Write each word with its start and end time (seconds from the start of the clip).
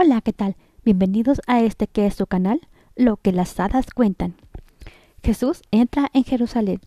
Hola, 0.00 0.20
¿qué 0.20 0.32
tal? 0.32 0.54
Bienvenidos 0.84 1.40
a 1.48 1.60
este 1.60 1.88
que 1.88 2.06
es 2.06 2.14
su 2.14 2.28
canal, 2.28 2.60
Lo 2.94 3.16
que 3.16 3.32
las 3.32 3.58
hadas 3.58 3.90
cuentan. 3.92 4.36
Jesús 5.24 5.62
entra 5.72 6.08
en 6.12 6.22
Jerusalén. 6.22 6.78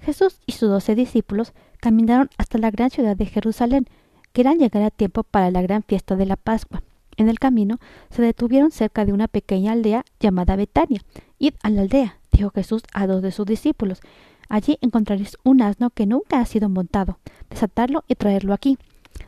Jesús 0.00 0.40
y 0.46 0.52
sus 0.54 0.68
doce 0.68 0.96
discípulos 0.96 1.52
caminaron 1.78 2.28
hasta 2.38 2.58
la 2.58 2.72
gran 2.72 2.90
ciudad 2.90 3.16
de 3.16 3.26
Jerusalén. 3.26 3.86
Querían 4.32 4.58
llegar 4.58 4.82
a 4.82 4.90
tiempo 4.90 5.22
para 5.22 5.52
la 5.52 5.62
gran 5.62 5.84
fiesta 5.84 6.16
de 6.16 6.26
la 6.26 6.34
Pascua. 6.34 6.82
En 7.16 7.28
el 7.28 7.38
camino 7.38 7.78
se 8.10 8.20
detuvieron 8.20 8.72
cerca 8.72 9.04
de 9.04 9.12
una 9.12 9.28
pequeña 9.28 9.70
aldea 9.70 10.04
llamada 10.18 10.56
Betania. 10.56 11.02
Id 11.38 11.54
a 11.62 11.70
la 11.70 11.82
aldea, 11.82 12.18
dijo 12.32 12.50
Jesús 12.50 12.82
a 12.92 13.06
dos 13.06 13.22
de 13.22 13.30
sus 13.30 13.46
discípulos. 13.46 14.00
Allí 14.48 14.76
encontraréis 14.80 15.36
un 15.44 15.62
asno 15.62 15.90
que 15.90 16.04
nunca 16.04 16.40
ha 16.40 16.46
sido 16.46 16.68
montado. 16.68 17.20
Desatarlo 17.48 18.02
y 18.08 18.16
traerlo 18.16 18.54
aquí. 18.54 18.76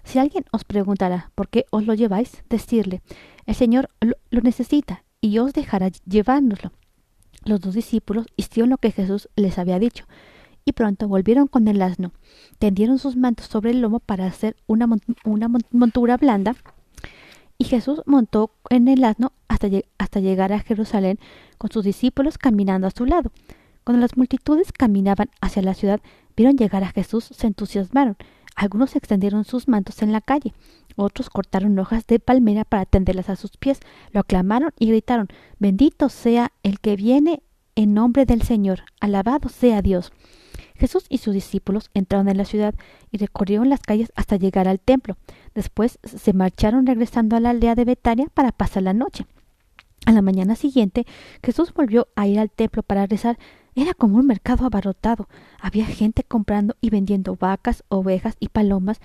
Si 0.05 0.19
alguien 0.19 0.45
os 0.53 0.65
preguntara 0.65 1.31
por 1.35 1.49
qué 1.49 1.67
os 1.71 1.87
lo 1.87 1.95
lleváis, 1.95 2.43
decirle, 2.49 3.03
el 3.47 3.55
Señor 3.55 3.89
lo, 4.01 4.41
necesita 4.41 5.05
y 5.21 5.39
os 5.39 5.53
dejará 5.53 5.91
llevárnoslo. 6.07 6.73
Los 7.45 7.61
dos 7.61 7.75
discípulos 7.75 8.27
hicieron 8.37 8.71
lo 8.71 8.79
que 8.79 8.93
Jesús 8.93 9.29
les 9.37 9.59
había 9.59 9.79
dicho, 9.79 10.07
y 10.65 10.73
pronto 10.73 11.09
volvieron 11.09 11.49
con 11.49 11.67
el 11.69 11.83
asno, 11.83 12.13
tendieron 12.59 12.99
sus 12.99 13.17
mantos 13.17 13.47
sobre 13.47 13.71
el 13.71 13.81
lomo 13.81 14.01
para 14.01 14.27
hacer 14.27 14.57
una, 14.67 14.89
una 15.25 15.49
montura 15.71 16.17
blanda, 16.17 16.55
y 17.59 17.65
Jesús 17.65 18.03
montó 18.07 18.53
en 18.71 18.89
el 18.89 19.05
asno 19.05 19.33
hasta, 19.49 19.69
hasta 19.99 20.21
llegar 20.21 20.53
a 20.53 20.61
Jerusalén 20.61 21.19
con 21.59 21.71
sus 21.71 21.85
discípulos 21.85 22.39
caminando 22.39 22.87
a 22.87 22.91
su 22.91 23.07
lado. 23.07 23.31
Cuando 23.85 24.01
las 24.01 24.17
multitudes 24.17 24.73
caminaban 24.73 25.31
hacia 25.41 25.63
la 25.63 25.75
ciudad, 25.75 26.01
vieron 26.37 26.57
llegar 26.57 26.85
a 26.85 26.93
Jesús, 26.93 27.25
se 27.25 27.47
entusiasmaron, 27.47 28.17
algunos 28.55 28.97
extendieron 28.97 29.45
sus 29.45 29.69
mantos 29.69 30.03
en 30.03 30.13
la 30.13 30.21
calle, 30.21 30.53
otros 30.97 31.31
cortaron 31.31 31.79
hojas 31.79 32.07
de 32.07 32.19
palmera 32.19 32.65
para 32.65 32.87
tenderlas 32.87 33.29
a 33.29 33.37
sus 33.37 33.57
pies, 33.57 33.81
lo 34.11 34.21
aclamaron 34.21 34.73
y 34.79 34.87
gritaron 34.87 35.29
Bendito 35.59 36.09
sea 36.09 36.53
el 36.63 36.81
que 36.81 36.97
viene 36.97 37.43
en 37.75 37.95
nombre 37.95 38.27
del 38.27 38.43
Señor, 38.43 38.83
alabado 39.01 39.49
sea 39.49 39.83
Dios. 39.83 40.13
Jesús 40.75 41.07
y 41.09 41.19
sus 41.19 41.33
discípulos 41.33 41.91
entraron 41.95 42.29
en 42.29 42.37
la 42.37 42.45
ciudad 42.45 42.75
y 43.11 43.19
recorrieron 43.19 43.69
las 43.69 43.81
calles 43.81 44.13
hasta 44.17 44.37
llegar 44.37 44.69
al 44.69 44.81
templo. 44.81 45.17
Después 45.55 45.99
se 46.03 46.33
marcharon 46.33 46.87
regresando 46.87 47.37
a 47.37 47.41
la 47.41 47.51
aldea 47.51 47.75
de 47.75 47.85
Betania 47.85 48.27
para 48.35 48.53
pasar 48.53 48.83
la 48.83 48.93
noche. 48.93 49.27
A 50.05 50.13
la 50.13 50.23
mañana 50.23 50.57
siguiente, 50.57 51.07
Jesús 51.43 51.73
volvió 51.73 52.09
a 52.17 52.27
ir 52.27 52.41
al 52.41 52.51
templo 52.51 52.83
para 52.83 53.07
rezar 53.07 53.39
era 53.75 53.95
como 53.95 54.19
un 54.19 54.27
mercado 54.27 54.67
abarrotado. 54.67 55.29
Había 55.61 55.87
gente 55.87 56.25
comprando 56.25 56.77
y 56.81 56.91
vendiendo 56.91 57.37
vacas, 57.37 57.85
ovejas 57.89 58.37
y 58.39 58.49
palomas 58.49 59.01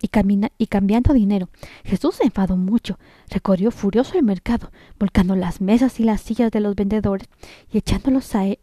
y, 0.00 0.10
y 0.58 0.66
cambiando 0.66 1.12
dinero. 1.12 1.48
Jesús 1.84 2.16
se 2.16 2.24
enfadó 2.24 2.56
mucho. 2.56 2.98
Recorrió 3.30 3.70
furioso 3.70 4.16
el 4.16 4.24
mercado, 4.24 4.70
volcando 4.98 5.34
las 5.34 5.60
mesas 5.60 5.98
y 5.98 6.04
las 6.04 6.20
sillas 6.20 6.52
de 6.52 6.60
los 6.60 6.76
vendedores 6.76 7.28
y 7.72 7.78
echándolos 7.78 8.34
a, 8.36 8.46
e, 8.46 8.60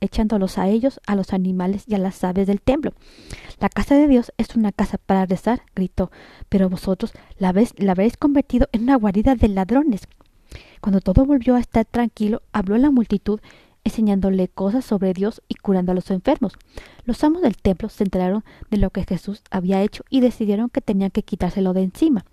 echándolos 0.00 0.58
a 0.58 0.68
ellos, 0.68 1.00
a 1.06 1.14
los 1.14 1.32
animales 1.32 1.84
y 1.86 1.94
a 1.94 1.98
las 1.98 2.22
aves 2.22 2.46
del 2.46 2.60
templo. 2.60 2.92
La 3.60 3.70
casa 3.70 3.94
de 3.94 4.08
Dios 4.08 4.32
es 4.36 4.56
una 4.56 4.72
casa 4.72 4.98
para 4.98 5.24
rezar, 5.24 5.62
gritó, 5.74 6.10
pero 6.50 6.68
vosotros 6.68 7.12
la, 7.38 7.54
la 7.78 7.92
habéis 7.92 8.18
convertido 8.18 8.68
en 8.72 8.82
una 8.82 8.96
guarida 8.96 9.36
de 9.36 9.48
ladrones. 9.48 10.02
Cuando 10.80 11.00
todo 11.00 11.24
volvió 11.24 11.56
a 11.56 11.60
estar 11.60 11.84
tranquilo, 11.84 12.42
habló 12.52 12.76
la 12.78 12.90
multitud 12.90 13.40
enseñándole 13.84 14.48
cosas 14.48 14.84
sobre 14.84 15.12
Dios 15.12 15.42
y 15.48 15.54
curando 15.54 15.92
a 15.92 15.94
los 15.94 16.10
enfermos. 16.10 16.52
Los 17.04 17.22
amos 17.24 17.42
del 17.42 17.56
templo 17.56 17.88
se 17.88 18.04
enteraron 18.04 18.44
de 18.70 18.76
lo 18.76 18.90
que 18.90 19.04
Jesús 19.04 19.42
había 19.50 19.82
hecho 19.82 20.04
y 20.10 20.20
decidieron 20.20 20.70
que 20.70 20.80
tenían 20.80 21.10
que 21.10 21.22
quitárselo 21.22 21.72
de 21.72 21.82
encima. 21.82 22.24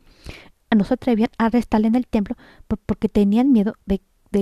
No 0.76 0.84
se 0.84 0.96
atrevían 0.96 1.30
a 1.38 1.46
arrestarle 1.46 1.88
en 1.88 1.96
el 1.96 2.08
templo 2.08 2.36
porque 2.86 3.08
tenían 3.08 3.52
miedo 3.52 3.76
de, 3.86 4.02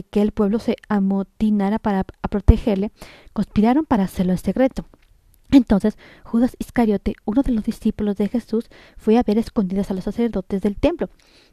que 0.10 0.22
el 0.22 0.32
pueblo 0.32 0.58
se 0.58 0.76
amotinara 0.90 1.78
para 1.78 2.04
protegerle. 2.04 2.92
Conspiraron 3.34 3.86
para 3.86 4.06
hacerlo 4.06 4.32
en 4.32 4.40
secreto. 4.40 4.86
Entonces 5.54 6.00
Judas 6.24 6.56
Iscariote, 6.58 7.16
uno 7.26 7.44
de 7.44 7.52
los 7.52 7.64
discípulos 7.64 8.18
de 8.18 8.28
Jesús, 8.28 8.66
fue 8.98 9.20
a 9.20 9.24
ver 9.24 9.38
escondidas 9.38 9.92
a 9.92 9.94
los 9.94 10.04
sacerdotes 10.04 10.64
del 10.64 10.76
templo. 10.76 11.10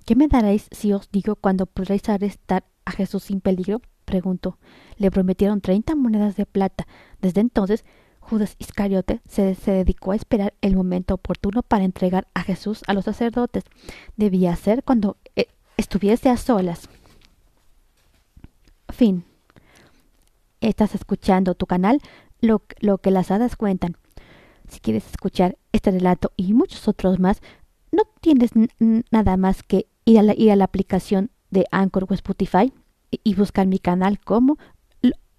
¿Qué 0.06 0.16
me 0.16 0.26
daréis 0.26 0.68
si 0.70 0.94
os 0.94 1.10
digo 1.10 1.36
cuándo 1.36 1.66
podréis 1.66 2.08
arrestar 2.08 2.64
a 2.86 2.92
Jesús 2.92 3.24
sin 3.24 3.42
peligro? 3.42 3.82
preguntó. 4.06 4.58
Le 4.96 5.10
prometieron 5.10 5.60
treinta 5.60 5.94
monedas 5.94 6.34
de 6.34 6.46
plata. 6.46 6.86
Desde 7.20 7.42
entonces, 7.42 7.84
Judas 8.20 8.56
Iscariote 8.58 9.20
se, 9.28 9.54
dedicó 9.66 10.12
a 10.12 10.16
esperar 10.16 10.54
el 10.62 10.76
momento 10.76 11.14
oportuno 11.14 11.62
para 11.62 11.84
entregar 11.84 12.26
a 12.32 12.42
Jesús 12.42 12.82
a 12.86 12.94
los 12.94 13.04
sacerdotes. 13.04 13.64
Debía 14.16 14.56
ser 14.56 14.82
cuando 14.82 15.18
eh, 15.36 15.46
estuviese 15.76 16.30
a 16.30 16.38
solas. 16.38 16.88
Fin. 18.88 19.24
Estás 20.60 20.94
escuchando 20.94 21.54
tu 21.54 21.66
canal, 21.66 22.00
lo, 22.40 22.62
que 22.98 23.10
las 23.10 23.30
hadas 23.30 23.56
cuentan. 23.56 23.96
Si 24.68 24.80
quieres 24.80 25.06
escuchar 25.06 25.56
este 25.72 25.90
relato 25.90 26.32
y 26.36 26.52
muchos 26.52 26.86
otros 26.88 27.18
más, 27.18 27.40
no 27.92 28.02
tienes 28.20 28.50
nada 29.10 29.36
más 29.36 29.62
que 29.62 29.86
ir 30.04 30.18
a 30.18 30.22
la, 30.22 30.34
ir 30.34 30.52
a 30.52 30.56
la 30.56 30.64
aplicación 30.64 31.30
de 31.50 31.66
Anchor 31.72 32.06
o 32.08 32.14
Spotify 32.14 32.72
y 33.10 33.34
buscar 33.34 33.66
mi 33.66 33.78
canal 33.78 34.20
como 34.20 34.58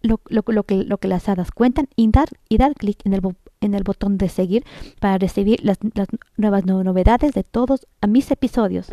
lo, 0.01 0.17
que, 0.63 1.07
las 1.07 1.29
hadas 1.29 1.51
cuentan 1.51 1.87
y 1.95 2.09
dar, 2.09 2.29
y 2.49 2.57
dar 2.57 2.73
clic 2.73 3.05
en 3.05 3.13
el, 3.13 3.21
en 3.61 3.73
el 3.73 3.83
botón 3.83 4.17
de 4.17 4.29
seguir 4.29 4.65
para 4.99 5.17
recibir 5.17 5.63
las 5.63 5.77
nuevas 6.37 6.65
novedades 6.65 7.33
de 7.33 7.43
todos 7.43 7.87
mis 8.07 8.31
episodios. 8.31 8.91